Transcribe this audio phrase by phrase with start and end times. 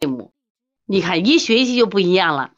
[0.00, 0.32] 贝母。
[0.86, 2.52] 你看一学习就不一样了，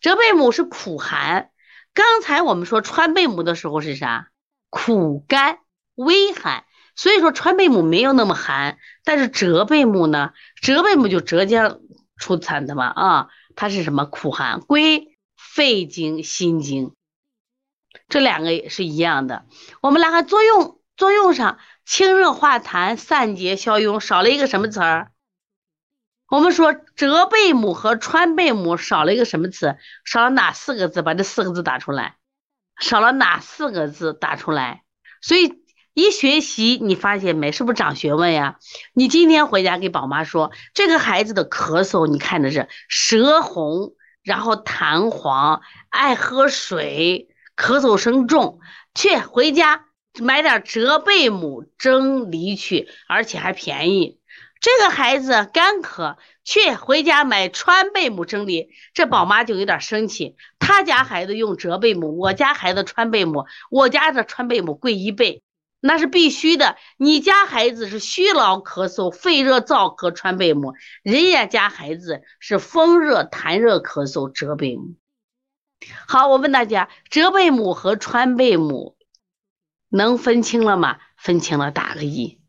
[0.00, 1.50] 折贝母是苦寒，
[1.94, 4.30] 刚才我们说川贝母的时候是啥？
[4.68, 5.60] 苦甘
[5.94, 6.64] 微寒。
[6.96, 10.32] 所以说川贝母没有那么寒，但是浙贝母呢？
[10.60, 11.78] 浙贝母就浙江
[12.16, 16.96] 出产的嘛啊，它是什么苦寒，归肺经、心经，
[18.08, 19.46] 这两个是一样的。
[19.80, 25.12] 我们来看作用，作用上清热化痰、散结消痈，少了一个什么词儿？
[26.28, 29.76] 我们说浙贝母和川贝母少了一个什么词？
[30.04, 31.02] 少了哪四个字？
[31.02, 32.16] 把这四个字打出来。
[32.78, 34.12] 少了哪四个字？
[34.12, 34.82] 打出来。
[35.20, 35.66] 所以。
[35.94, 37.50] 一学习，你发现没？
[37.50, 38.60] 是不是长学问呀？
[38.92, 48.60] 你今天回家给宝妈说，这个孩子的咳嗽，你看的是舌红，然后痰黄，爱喝水，咳嗽声重，
[48.94, 49.86] 去回家
[50.20, 54.20] 买点浙贝母蒸梨去，而且还便宜。
[54.60, 58.70] 这个孩子干咳，去回家买川贝母蒸梨。
[58.92, 65.42] 这宝妈就有点生气，他家孩子用浙贝母，我家孩子川贝母，我家的川贝母贵一倍。
[65.80, 66.76] 那是必须的。
[66.96, 74.96] 你家孩子是虚劳咳嗽、肺热燥咳川贝母，人家家孩子是风热痰热咳嗽浙贝母。
[76.08, 78.96] 好，我问大家，浙贝母和川贝母
[79.88, 80.98] 能分清了吗？
[81.16, 82.40] 分清了，打个一。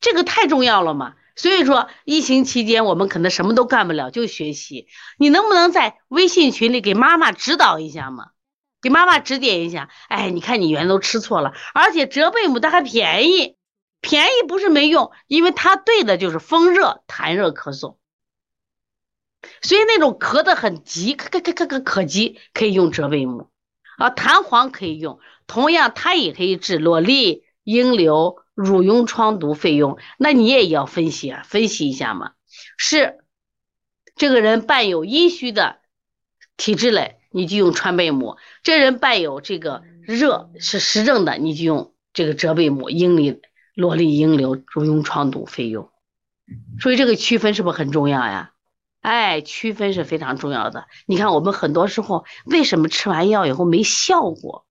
[0.00, 1.14] 这个太重要了嘛。
[1.38, 4.88] 所以说，疫情期间我们可能什么都干不了，就学习。
[5.18, 8.32] 你能不能在微信群里给妈妈指导一下嘛？
[8.82, 13.56] 给妈妈指点一下，哎，你看你原来都吃错了，而且浙贝母它还便宜，
[14.00, 17.96] 便宜不是没用，因为它对的就是风热、痰热、咳嗽，
[19.62, 23.48] 所以那种咳的很急，咳咳咳咳咳咳急，可以用浙贝母
[23.96, 32.32] 啊，弹簧可以用，同样它也可以治瘰疬、阴瘤、乳痈疮毒、费用，那你也要分析啊，分析一下嘛，
[32.76, 33.18] 是
[34.16, 35.78] 这个人伴有阴虚的
[36.56, 37.14] 体质嘞。
[37.30, 43.42] 你就用川贝母，这人伴有这个热是实症的，你就用这个浙贝母，阴里
[43.74, 45.90] 萝莉、阴流、乳痈疮毒、费用。
[46.80, 48.52] 所以这个区分是不是很重要呀？
[49.02, 50.86] 哎，区分是非常重要的。
[51.06, 54.66] 你看我们很多时候为什么吃完药以后没效果？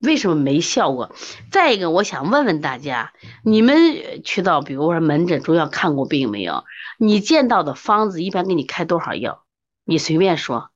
[0.00, 1.14] 为什么没效果？
[1.50, 3.12] 再一个，我想问问大家，
[3.44, 6.64] 你们去到比如说门诊中药看过病没有？
[6.98, 9.44] 你见到的方子一般给你开多少药？
[9.84, 10.70] 你随便说。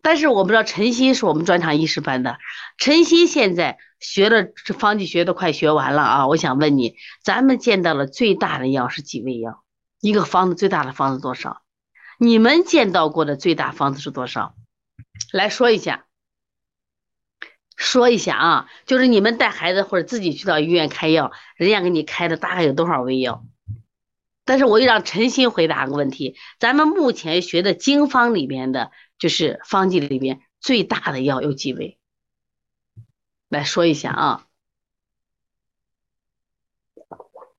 [0.00, 2.38] 但是我不知道陈曦是我们专场医师班的，
[2.76, 6.26] 陈曦现在学的这方剂学都快学完了啊！
[6.26, 9.62] 我想问你，咱们见到了最大的药是几味药？
[10.00, 11.62] 一个方子最大的方子多少？
[12.18, 14.54] 你们见到过的最大方子是多少？
[15.32, 16.04] 来说一下，
[17.92, 18.68] 说一下啊！
[18.86, 23.44] 就是你们带孩子或者自己去到医院开药，人家给你开的大概有多少味药？
[24.46, 28.90] 但是我又让陈鑫回答个问题：咱们目前学的经方里边的。
[29.18, 31.96] 就是方剂里边最大的药有几味？
[33.48, 34.46] 来说一下啊。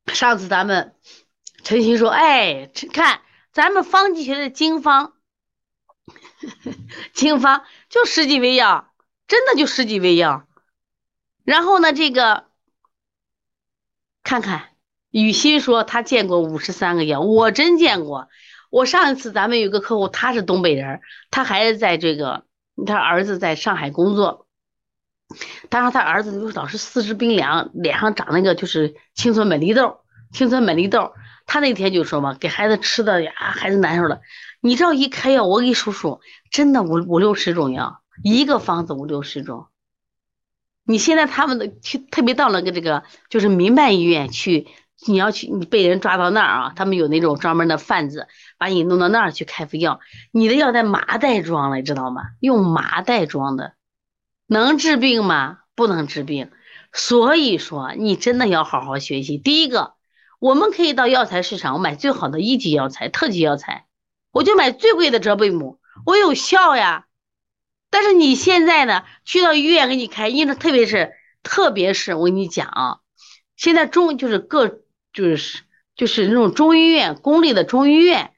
[0.07, 0.93] 上次咱们
[1.63, 3.21] 陈鑫说：“哎，看
[3.53, 5.13] 咱们方剂学的经方，
[7.13, 8.92] 经方就十几味药，
[9.27, 10.45] 真的就十几味药。
[11.43, 12.45] 然后呢，这个
[14.23, 14.69] 看看
[15.11, 18.29] 雨欣说他见过五十三个药，我真见过。”
[18.73, 22.43] 我上一次咱们有个客户，他是东北人，他孩子在这个，
[22.87, 24.47] 他儿子在上海工作，
[25.69, 29.99] 他说他儿子就是老是四肢冰凉，脸上长那个就是青春美丽痘，
[30.31, 31.13] 青春美丽痘。
[31.45, 34.21] 他那天就说嘛，给孩子吃的呀，孩子难受了。
[34.59, 39.67] 你这一开药，我给你数数，真的五五六十种药，一个方子五六十种。
[40.83, 44.67] 你现在他们的去特别到那个这个就是民办医院去。
[45.05, 46.73] 你要去，你被人抓到那儿啊？
[46.77, 49.99] 他们有那种专门的贩子，把你弄到那儿去开副药。
[50.31, 52.21] 你的药在麻袋装了，你知道吗？
[52.39, 53.73] 用麻袋装的，
[54.47, 55.59] 能治病吗？
[55.75, 56.51] 不能治病。
[56.93, 59.37] 所以说，你真的要好好学习。
[59.37, 59.95] 第一个，
[60.39, 63.87] 我们可以到药材市场，我买最好的一级药材、特级药材，
[64.31, 67.07] 我就买最贵的浙贝母，我有效呀。
[67.93, 71.13] 但是你现在呢，去到医院给你开，因为特别是
[71.43, 72.97] 特别是我跟你讲啊，
[73.55, 74.81] 现在中就是各。
[75.15, 75.59] 就是
[75.95, 78.31] 就是那种中医院，公立的中医院，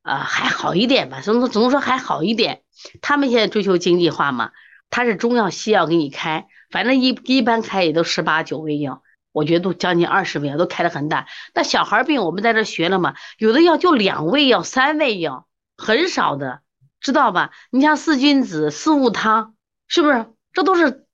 [0.00, 2.62] 啊还好一点吧，总总总说还好一点。
[3.02, 4.52] 他们现在追求经济化嘛，
[4.88, 9.02] 他是中药西药给你开，反正一一般开也都十八九味药，
[9.32, 11.26] 我觉得都将近二十味药，都开的很大。
[11.52, 15.46] 那小孩病我们在这学了嘛，有的药就两味药、三味药，
[15.76, 16.62] 很少的，
[17.04, 17.52] 知道吧？
[17.70, 19.54] 你像四君子、四物汤，
[19.86, 20.26] 是不是？
[20.54, 21.04] 这都是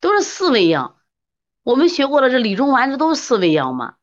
[0.00, 0.98] 都是四味药。
[1.62, 3.94] 我们学过的这理中丸，这都是四味药嘛。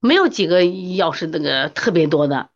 [0.00, 2.48] 没有几个药是那个特别多的。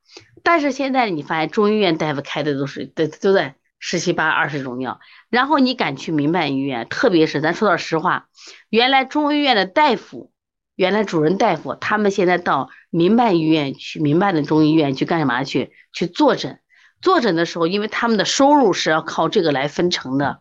[0.42, 4.98] 但是现在你发现中医院大夫开的都是都都在十七八二十种药，
[5.28, 8.28] 然后你敢去民办医院，特别是咱说点实话，
[8.70, 10.32] 原来中医院的大夫，
[10.76, 15.72] 原来主任大夫，他们现在到民办医院去，民办的中医院去干什么去？
[15.92, 16.60] 去坐诊，
[17.04, 20.40] 坐诊的时候，因为他们的收入是要靠这个来分成的，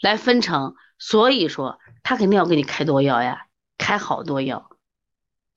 [0.00, 3.42] 来分成，所以说他肯定要给你开多药呀，
[3.76, 4.70] 开好多药，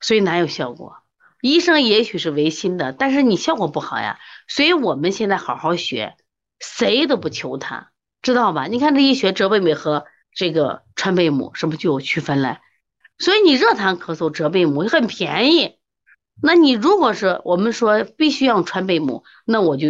[0.00, 0.98] 所以哪有效果？
[1.40, 4.18] 医生也许是违心的，但是你效果不好呀。
[4.46, 6.14] 所以我们现在好好学，
[6.60, 8.66] 谁都不求他，知道吧？
[8.66, 10.04] 你看这一学浙贝母和
[10.34, 12.58] 这个川贝母，是不是就有区分了？
[13.16, 15.78] 所以你热痰咳嗽浙贝母很便宜，
[16.42, 19.88] 那你如果是我们说必须要川贝母，那我就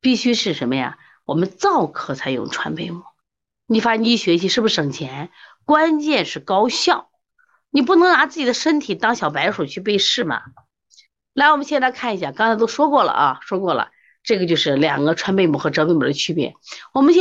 [0.00, 0.98] 必须是什么呀？
[1.24, 3.02] 我们造课才用川贝母。
[3.66, 5.30] 你发现一学习是不是省钱？
[5.64, 7.08] 关键是高效。
[7.70, 10.42] 你不能拿自己的身体当小白鼠去背试嘛？
[11.34, 13.90] 来，我们现在看一下，刚才都说过了啊，说过了，
[14.24, 16.54] 这个就是两个川贝母和浙贝母的区别。
[16.92, 17.18] 我们先